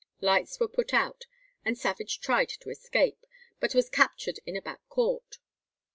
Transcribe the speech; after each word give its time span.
Lights 0.19 0.59
were 0.59 0.67
put 0.67 0.95
out, 0.95 1.25
and 1.63 1.77
Savage 1.77 2.19
tried 2.21 2.49
to 2.49 2.71
escape, 2.71 3.23
but 3.59 3.75
was 3.75 3.87
captured 3.87 4.39
in 4.47 4.57
a 4.57 4.61
back 4.63 4.79
court. 4.89 5.37